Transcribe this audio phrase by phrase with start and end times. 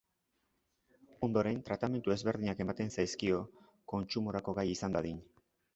[1.27, 3.41] Ondoren tratamendu ezberdinak ematen zaizkio,
[3.95, 5.27] kontsumorako gai izan dadin.